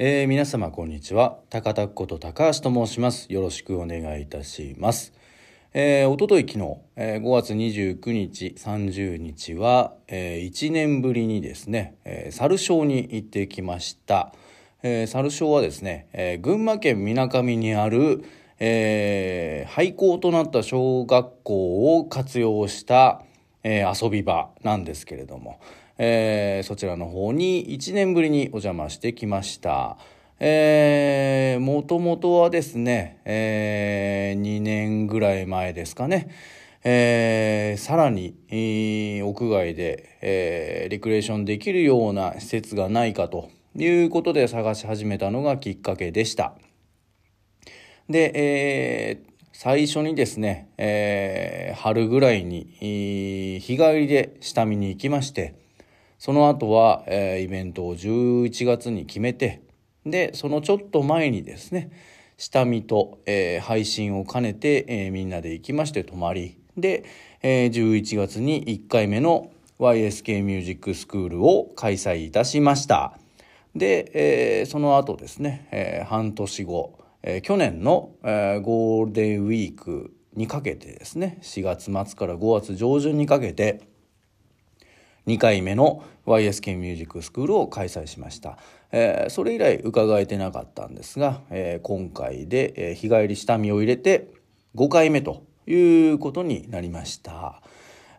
[0.00, 1.40] えー皆様こんにちは。
[1.50, 3.26] 高田こと高橋と申します。
[3.32, 5.12] よろしくお願いいたします。
[5.74, 14.32] えー、おととい昨日、えー、5月29日30日は、えー、1年ぶりにですね、えー、猿小に行ってきました、
[14.84, 18.22] えー、猿小はですね、えー、群馬県みなかみにある、
[18.60, 23.24] えー、廃校となった小学校を活用した、
[23.64, 25.58] えー遊び場なんですけれども、
[25.98, 29.98] えーそちらの方に1年ぶりにお邪魔してきました。
[30.40, 36.28] えー、もともとはですね、えー2年ぐらい前ですかね、
[36.84, 46.54] えーさらに、えー屋外で、えーリクレーションできるような施設がないかということで探し始めたのがきっかけでした。
[48.08, 49.28] で、えー
[49.60, 52.68] 最初にですね、えー春ぐらいに、
[53.60, 55.54] 日帰りで下見に行きまして、
[56.18, 59.62] その後は、えーイベントを11月に決めて、
[60.04, 61.90] で、そのちょっと前にですね、
[62.36, 67.04] 下見と、えー配信を兼ねて、えーみんなで行きまして泊まり、で、
[67.42, 73.16] えー11月に1回目の YSK ミュージックスクールを開催いたしました。
[73.76, 74.10] で、
[74.60, 83.82] えーその後ですね、えー半年後、えー去年の、えーゴールデンウィークにかけてですね4月末から5月上旬にかけて
[85.26, 88.58] 2回目の YSK ミュージックスクールを開催しました、
[88.92, 94.28] えーそれ以来伺えてなかったんですが、えー今回で、日帰り下見を入れて
[94.74, 97.62] 5回目ということになりました。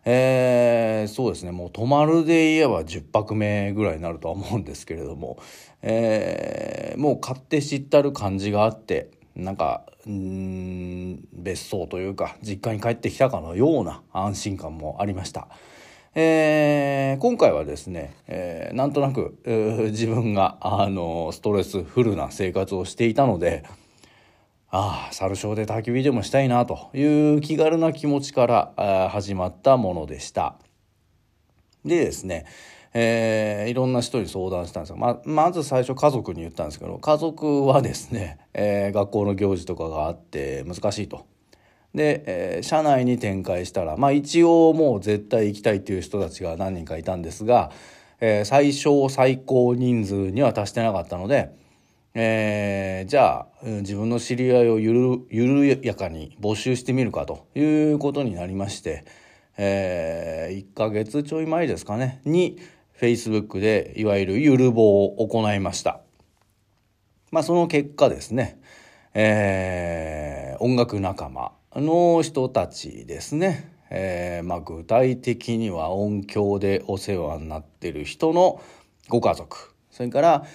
[0.04, 5.38] えーそうですねもう泊まるで言えば10泊目ぐらいになるとは思うんですけれども、
[5.82, 15.48] えーもう買って知ったる感じがあってなんかん別荘というか実家に帰ってきたかのような安心感もありました。
[16.14, 19.38] えー今回はですね、えーなんとなく、
[19.90, 23.62] 自分があのストレスフルな生活をしていたので
[24.70, 30.56] ああ猿小で焚き火でもしたいなという気軽な気持ちから始まったものでした。
[31.84, 32.46] でですね、
[32.92, 41.24] えーいろんな人に相談したんですがままず最初家族に言ったんですけど家族はですね、えー学校の行事とかがあって難しいと。
[41.94, 47.70] で、えー社内に展開したらまあ一応もう絶対行きたいっていう人たちが何人かいたんですが、
[48.20, 51.50] えー最小最高人数には達してなかったので、
[52.14, 59.04] えーじゃあ自分の知り合いをゆる緩やかに募集してみるかということになりまして、
[59.56, 62.58] え1ヶ月ちょい前ですかねに
[63.00, 66.00] Facebook でいわゆるゆる棒を行いました。
[67.30, 68.60] まあその結果ですね、
[69.14, 78.60] えー音楽仲間の人たちですね、えーまあ具体的には音響でお世話になってる人の
[79.08, 80.46] ご家族それから、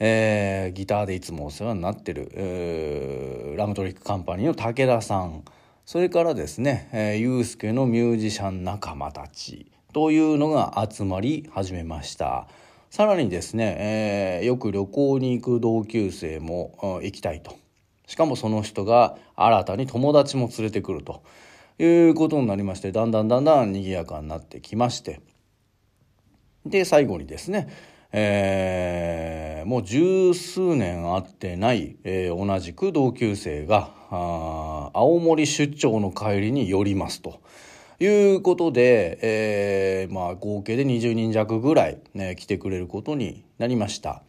[0.00, 5.44] えーギターでいつもお世話になってる、えーラムトリックカンパニーの武田さん
[5.86, 12.48] それからですね、えー、ユースケのミュージシャン仲間たちというのが集まり始めました。
[12.90, 17.63] さらにですね、えーよく旅行に行く同級生もうん行きたいと。
[18.06, 21.22] しかもその人が新たに友達も連れてくると
[21.78, 25.20] いうことになりまして、だんだんだんだん賑やかになってきまして、
[26.66, 27.68] で、最後にですね、
[28.12, 37.40] えーもう十数年会ってない、えー同じく同級生が、あ青森出張の帰りに寄りますと。
[38.00, 44.22] いうことで、えーまあ合計で20人弱ぐらい、ね、来てくれることになりました。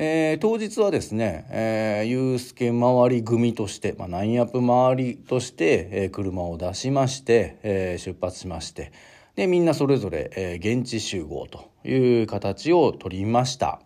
[0.00, 8.92] えー当日はですね、えー、ユースケ周り組として、まあ、ナインアップ周りとして、えー車を出しまして、えー出発しまして、
[9.34, 13.80] で、みんなそれぞれ、えー現地集合という形を取りました。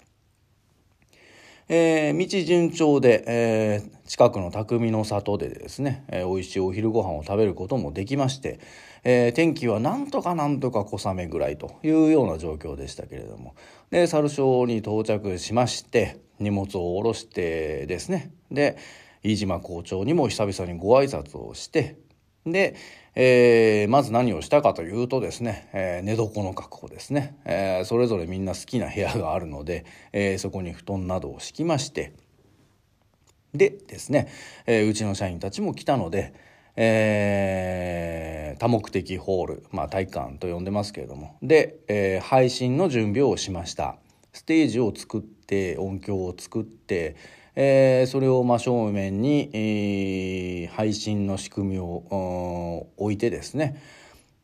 [1.68, 8.60] えー道順調で、えー近くの匠の里でですね、えー美味しいお昼ご飯を食べることもできまして、
[9.04, 13.54] えー天気はなんとかなんとか小雨ぐらいというような状況でしたけれども、
[13.90, 18.76] で、猿小に到着しまして、荷物を下ろしてですね、で、
[19.22, 21.96] 飯島校長にも久々にご挨拶をして、
[22.44, 22.74] で、
[23.14, 32.14] えーまず何をしたかというとですね、えー寝床の確保ですね、えーそれぞれみんな好きな部屋があるので、えーそこに布団などを敷きまして
[33.54, 34.28] でですね、
[34.66, 36.32] えーうちの社員たちも来たので、
[36.76, 43.96] えー多目的ホール、まあ、体育館と呼んでますけれどもで、えー配信の準備をしました。
[44.34, 47.16] ステージを作って音響を作って、
[47.54, 53.80] えーそれを真正面に、えー配信の仕組みを置いてですね。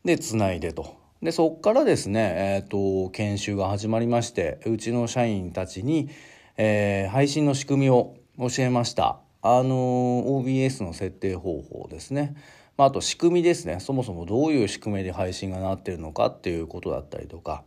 [0.05, 0.97] でつないでと。
[1.21, 6.09] でそこからですね、えー、と研修が始まりましてうちの社員たちに、
[6.55, 9.19] えー、配信の仕組みを教えました。
[9.41, 12.35] あの OBS の設定方法ですね、
[12.77, 13.79] まあ、あと仕組みですね。
[13.79, 17.63] そもそもどういう仕組みで配信がなってるのかっていうことだったりとか。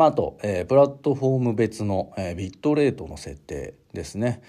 [0.00, 4.40] まあ、あと、えー、プラットフォーム別の、えー、ビットレートの設定ですね。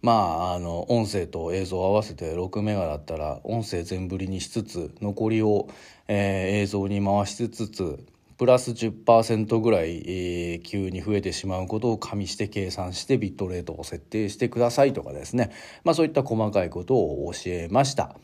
[0.00, 5.68] まあ、あの音声と映像を合わせて6メガだったら音声全振りにしつつ残りを、
[6.08, 8.02] えー、映像に回しつつ
[8.38, 15.50] プラス10%ぐらい、えー、急に増えてしまうことを加味して計算してビットレートを設定してくださいとかですね、
[15.84, 18.16] まあ、そういった細かいことを教えました。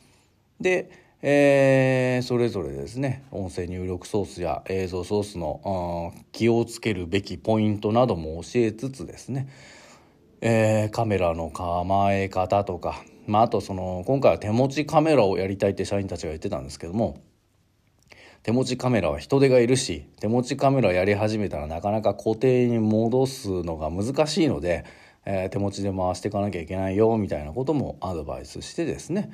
[0.63, 9.49] でえー、それぞれですね音声入力ソースや映像ソースの気をつけるべきポイントなども教えつつですね、
[10.41, 17.21] えー、カメラの構え方とか、まあ、あとその今回は手持ちカメラをやりたいって社員たちが言ってたんですけども
[18.43, 24.87] 手持ちカメラは人手がいるし手持ちカメラやり始めたらなかなか固定に戻すのが難しいので、
[25.27, 29.31] えー、手持ちで回していかなきゃいけないよみたいなこともアドバイスしてですね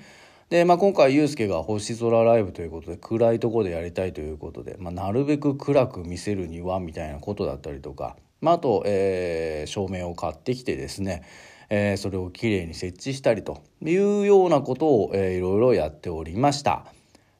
[0.48, 11.24] で、まあ、今回ユうスケが星空ライブということで暗いところでやりたいということで、まあ、なるべく暗く見せるにはみたいなことだったりとか、まあ、あと、えー、照明を買ってきてですね、
[11.68, 16.86] えー、それをきれいに設置したりというようなことを、えー、いろいろやっておりました。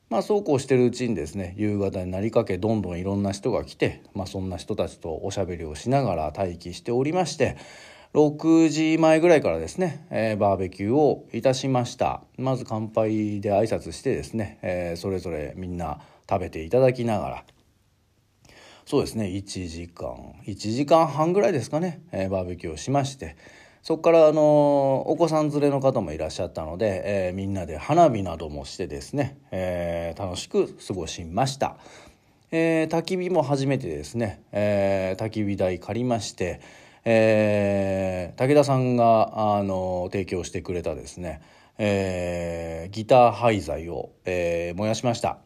[0.08, 7.56] まあ、そうこうしてるうちにですね夕方になりかけどんどんいろんな人が来て、まあ、そんな人たちとおしゃべりをしながら待機しておりまして
[8.16, 12.22] 6時前ぐらいからですね、えー、バーベキューをいたしました。
[12.38, 17.44] まず乾杯で挨拶してですね、えー、それぞれみんな食べていただきながら。
[18.86, 20.14] そうですね1時間
[20.46, 23.36] 1時間半ぐらいですかね、えー、バーベキューをしまして。
[23.82, 31.76] そこからあのお子さん連れの方もいらっしゃったので、え、みんなで花火などもしてですね、え、楽しく過ごしました、
[32.50, 36.60] え、焚き火も初めてですね、え、焚き火台借りまして
[37.08, 41.40] えー、武田さんがあの提供してくれたですね、
[41.78, 45.38] えー、ギター廃材を、えー、燃やしました、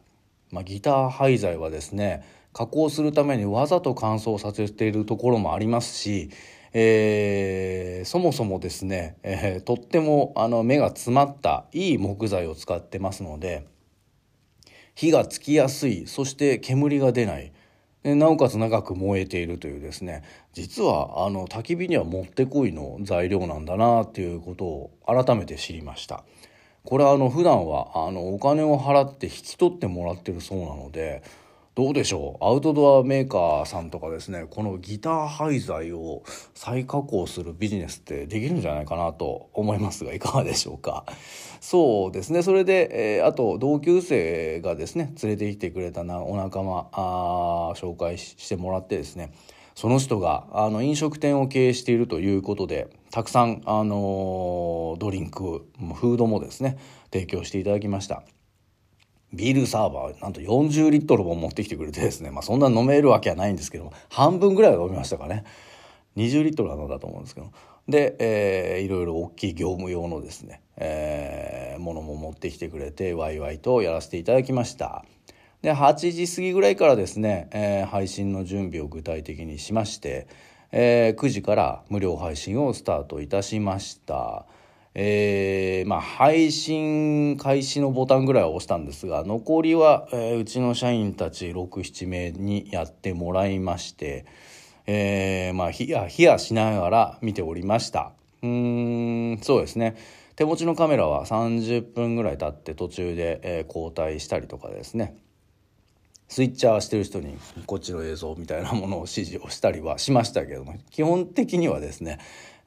[0.49, 6.31] まあ、ギター廃材はですね加工するためにわざと乾燥させているところもありますし、
[6.73, 13.67] えー、そもそもですね、えー、とってもあの目が詰まったいい木材を使ってますので
[14.95, 17.53] 火がつきやすいそして煙が出ない
[18.03, 20.23] でなおかつ長く燃えているというですね。
[20.53, 26.23] 実はあの焚き火にはもってこいの材料なんだなっていうことを改めて知りました。
[26.83, 31.21] これはあの普段はあのお金を払って引き取ってもらってるそうなので
[31.73, 32.45] どうでしょう？
[32.45, 36.21] アウトドアメーカーさんとかですねこのギター廃材を
[36.53, 41.05] 再加工するビジネスってできるんじゃないかなと思いますがいかがでしょうか？
[41.61, 42.43] そうですね。
[42.43, 49.31] それで、えー、あと同級生がですね連れてきてくれたなお仲間あ紹介してもらってですね
[49.73, 55.65] その人があの飲食店を経営しているということでたくさん、あのドリンク
[55.95, 56.77] フードもですね
[57.13, 58.23] 提供していただきました。
[59.33, 65.43] ビールサーバーなんと40リットルも持ってきてくれてですね、まあ、そんな飲めるわけはないんですけども半分ぐらいは飲みましたかね。
[66.17, 67.51] 20リットルは飲んだと思うんですけど
[67.87, 75.05] で、えー、いろいろ大きい業務用のですね、えー、ものも持ってきてくれてワイワイとやらせていただきました。
[75.61, 80.27] で8時過ぎぐらいからですね、えー、配信の準備を具体的にしまして、
[80.71, 84.45] えー、9時から無料配信をスタートいたしました。
[84.93, 94.25] えー、まあ、配信開始のボタンぐらいは押したんですが残りは、えー、うちの社員たち67名にやってもらいまして、
[94.87, 98.11] えー、まあヒヤヒヤしながら見ておりました。
[98.43, 99.95] うんそうですね。
[100.35, 105.15] 手持ちのカメラは30分ぐらい経って途中で、え交代したりとかですね。
[106.27, 112.19] スイッチャーしてる人にこっちの映像みたいなものを指示をしたりはしましたけども基本的にはですね、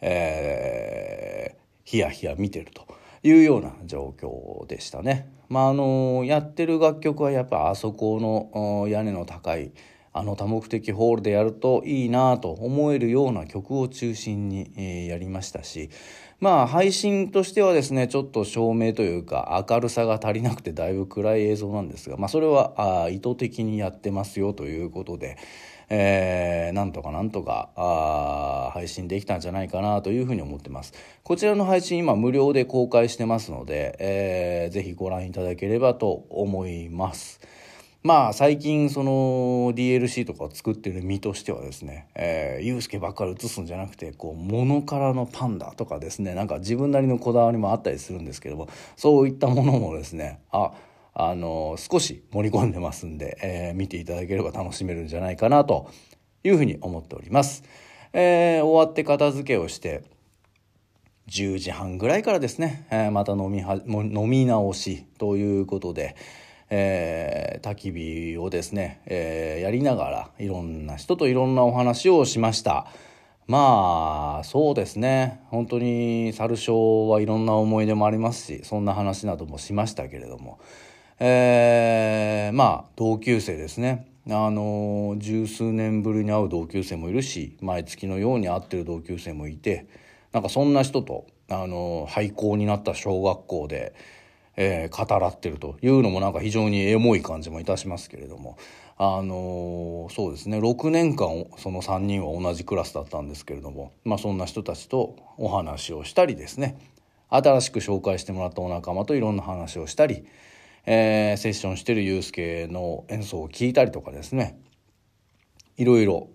[0.02, 2.86] えーヒヤヒヤ見てると
[3.22, 5.30] いうような状況でしたね。
[5.48, 9.72] まああのやってる楽曲はやっぱあそこの屋根の高い
[10.16, 15.90] あの多目的ホールでやるといいなと思えるような曲を中心に、えー、やりましたし
[16.38, 25.36] まあ配信としてはですねちょっと照明というか明るさが足りなくてだいぶ暗い映像なんですが、まあ、それはあ意図的にやってますよということで、
[25.88, 30.92] えー、なんとかなんとかあ配信できたんじゃないかなというふうに思ってます。
[31.22, 37.40] こちらの配信今無料で公開してますので、えー、ぜひご覧いただければと思います。
[38.06, 50.72] まあ最近その DLC とかを作ってる身としてはですね、えー、ユースケばっかり映すんじゃなくてこうモノカラのパンダとかですねなんか自分なりのこだわりもあったりするんですけどもそういったものもですねあ
[51.14, 55.88] あの少し盛り込んでますんで、えー、見ていただければ楽しめるんじゃないかなと
[56.42, 57.62] いうふうに思っております。
[58.12, 60.04] えー、終わって片付けをして
[61.28, 66.16] 10時半ぐらいからですね、えー、また飲みは飲み直しということで、
[66.68, 72.86] えー、焚き火をですね、えー、やりながらいろんな人といろんなお話をしました。
[73.46, 75.42] まあそうですね。
[75.50, 80.58] 本当に猿小はいろんな思い出もありますしそんな話などもしましたけれども、
[81.18, 84.08] えー、まあ同級生ですね。
[84.26, 89.86] あの十数年ぶりに会う同級生もいるし毎月のように会ってる同級生もいて
[90.32, 93.94] なんかそんな人とあの廃校になった小学校で、
[94.56, 98.56] えー、語らってるというのもなんか非常にエモい感じもいたしますけれども
[98.96, 100.58] あのそうですね。
[100.58, 106.78] 6年間その3人は同じクラスだったんですけれども、まあ、そんな人たちとお話をしたりですね。
[107.28, 110.24] 新しく紹介してもらったお仲間といろんな話をしたり
[110.86, 114.58] えー、セッションしてるユースケの演奏を聴いたりとかですね。
[115.76, 116.28] いろいろ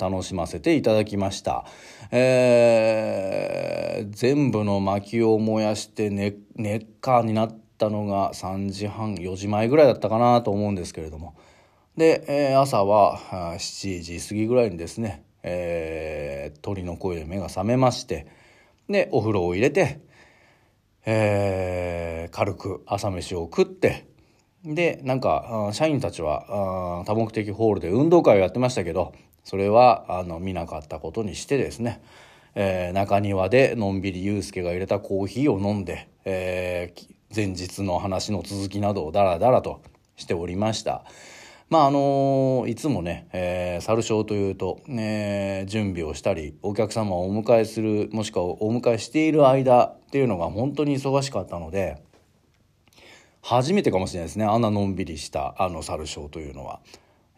[0.00, 1.64] 楽しませていただきました、
[2.10, 11.36] えー、全部の薪を燃やしてネネッカーになったのが3時半4時前ぐらいだったかなと思うんですけれども。
[11.96, 13.18] で、えー、朝は
[13.58, 18.26] 7時過ぎぐらいにですね、えー、鳥の声で目が覚めまして
[18.88, 20.00] でお風呂を入れて
[21.04, 24.06] えー、軽く朝飯を食って
[24.64, 29.12] でなんか社員たちは多目的ホールで運動会をやってましたけど
[29.44, 32.00] それはあの見なかったことにしてですね、
[32.54, 39.82] えー、中庭でのんびり祐介が入れたコーヒーを飲んで、えー、前日の話の続きなどをダラダラと
[40.16, 41.04] しておりました。
[41.72, 52.02] まああのいつもね、えー、猿シというと、え、準備をしたりお客様をお迎えするもしくはお迎えしている間っていうのが本当に忙しかったので
[53.40, 56.80] 初めてかもしれないですねあんなのんびりしたあの猿シというのは。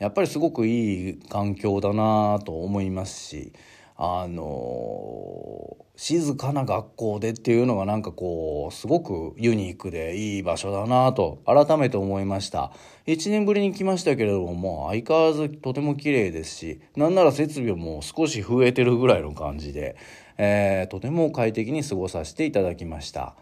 [0.00, 3.52] やっぱりすごくいい環境だなと思いますし
[3.96, 12.72] あの静かな学校でっていうのがなんかこうすごくユニークでいい場所だなと改めて思いました。
[13.06, 19.96] 1年ぶりに来ましたけれどももう相変わらずとても綺麗ですしなんなら設備も少し増えてるぐらいの感じで、
[20.38, 23.36] えー、とても快適に過ごさせていただきました。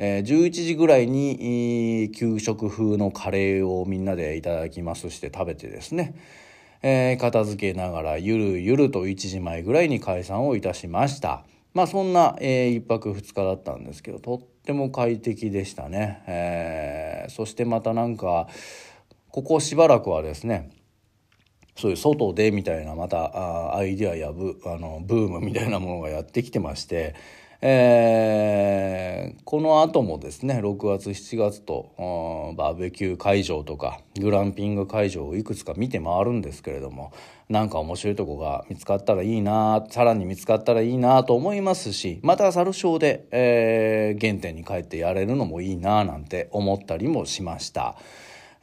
[0.00, 5.10] えー、11時ぐらいに給食風のカレーをみんなでいただきます。
[5.10, 6.14] して食べてですね。
[6.82, 11.44] えー、片付けながらゆるゆると1時前ぐらいに解散をいたしました。
[11.74, 18.48] まあそんな、えー、1泊2日だったんですけどとっても快適でしたね、えー、そしてまたなんか
[19.30, 20.70] ここしばらくはですね
[21.76, 27.14] そういう外でみたいなまたアイデアやブあのブームみたいなものがやってきてまして
[27.60, 31.92] えー、この後もですね6月7月と
[32.56, 37.12] バーベキュー会場とかグランピング会場をいくつか見て回るんですけれども
[37.48, 47.96] なんか面白いとこが見つかったらいいなさらに見つかったらいいなと思いますしまた猿ショーで、えー、原点に帰ってやれるのもいいななんて思ったりもしました。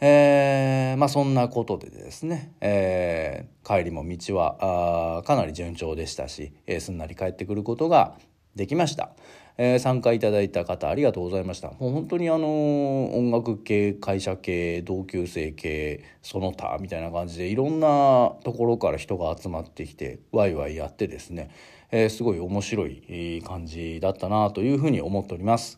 [0.02, 8.18] えー、まあそんなことでですね、えー、帰りも道はあかなり順調でしたし、えー、すんなり帰ってくることが
[8.56, 9.12] できました。
[9.58, 11.70] えー、参加いただいた方ありがとうございました。
[11.80, 21.52] もう本当にあの、音楽系、会社系、同級生系、その他みたいな感じでいろんなところから人が集まってきてワイワイやってですね、
[21.92, 25.78] えー、すごい面白い感じだったなというふうに思っております。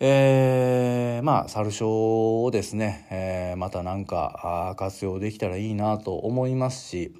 [0.00, 7.12] えー、まあ、サルをですね、えー、またなんか活用できたらいいなと思いますし、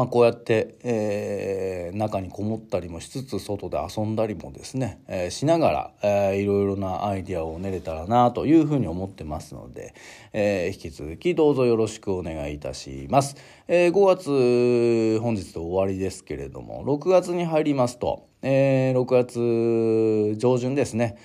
[0.00, 9.92] まあ、こうやって、えー、中にこもったりもしつつ外で遊んだりもですね、えー、しながら、えー、いろいろなアイディアを練れたらなというふうに思ってますので、
[10.32, 13.36] えー、引き続きどうぞよろしくお願いいたします。
[13.68, 21.18] えー、5月本日で終わりですけれども6月に入りますと、えー、6月上旬ですね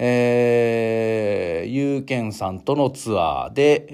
[0.00, 3.86] えー、有権さんとのツアーで、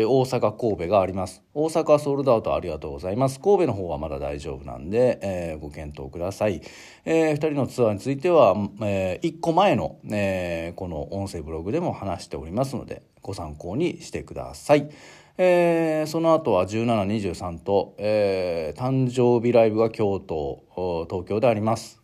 [0.00, 1.42] えー、大阪神戸があります。
[1.54, 3.38] 大阪ソールドアウトありがとうございます。
[3.38, 6.62] 神戸の方はまだ大丈夫なんで、えー、ご検討ください、
[7.04, 14.90] えー、2人のツアーについては、えー、1個前の、えー、この音声ブログでも話しておりますのでご参考にしてください。
[15.38, 21.99] えー、その後は1723と、えー、誕生日ライブが京都東京であります。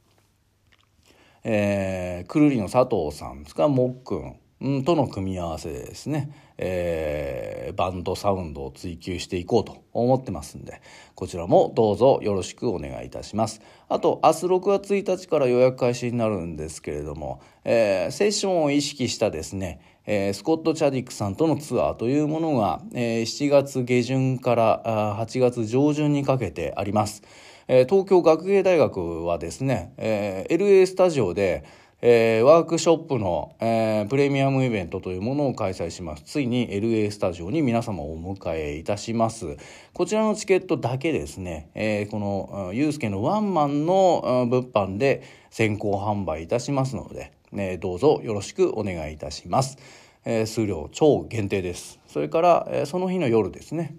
[1.48, 3.68] えー、くるりの佐藤さんですか？
[3.68, 10.82] もっくん、との組み合わせでですね、えー、バンドサウンドを追求していこうと思ってますんで、
[11.14, 13.60] こちらもどうぞよろしくお願いいたします。
[13.88, 27.22] あと、明日6月1日から予約開始になるんですけれども、えー、セッションを意識したですね、えー、スコット・チャディックさんとのツアーというものが、え、7月下旬から8月上旬にかけてあります。
[27.68, 31.64] えー、東京学芸大学はですね、えー、LA スタジオで、
[32.00, 36.22] えー、ワークショップの、えー、プレミアムイベントというものを開催します。
[36.24, 39.56] ついに LA スタジオに皆様をお迎えいたします。
[39.94, 49.76] こちらのチケットだけですね、えー、この、ゆうすけのワンマンの物販で先行販売いたしますので、ね、どうぞよろしくお願いいたします。
[50.24, 51.98] えー、数量超限定です。
[52.06, 53.96] それから、えー、その日の夜ですね、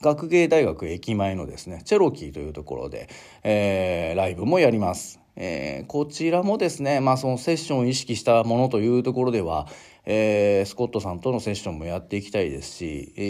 [0.00, 3.08] 学芸大学駅前のですね、チェロキーというところで、
[3.42, 5.20] えー、ライブもやります。
[5.34, 9.66] えー、こちらもですね、まあそのセッションを意識したものというところでは、
[10.04, 13.20] えー、スコットさんとのセッションもやっていきたいですし、え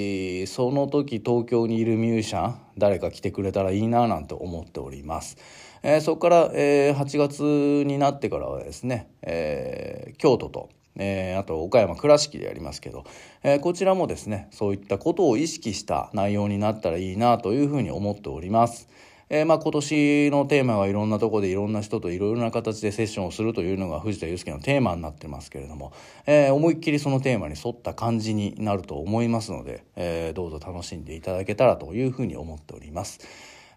[0.44, 5.38] ー、その時東京にいるミュージシャン、誰か来てくれたらいいななんて思っております。
[5.82, 13.04] え、そこから、え、8月になってからはですね、え、京都と、えー、あと岡山倉敷でやりますけど、
[13.42, 18.88] えー、こちらもですねそういったことを意識した内容になったらいいなというふうに思っております。
[19.30, 25.92] えー、まあ今年のテーマはいろんなとこでいろんな人といろいろな形でセッションをするというのが藤田祐介のテーマになってますけれども、
[26.26, 33.20] えー、思いっきりそのテーマに沿った感じになると思いますので、えー、どうぞ楽しんでいただけたらというふうに思っております。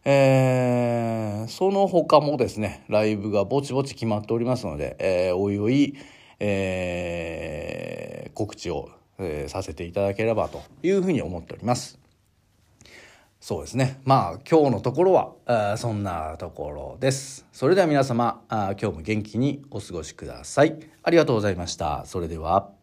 [0.03, 5.95] えー、その他もですね、ライブがぼちぼち決まっておりますので、えー、おいおい、
[6.43, 12.00] えー、告知を、えー、させていただければというふうに思っております。
[13.39, 14.00] そうですね。
[14.05, 17.45] まあ今日のところはあそんなところです。
[17.51, 20.79] それでは皆様あ今日も元気にお過ごしください。
[21.03, 22.04] ありがとうございました。
[22.06, 22.81] それでは。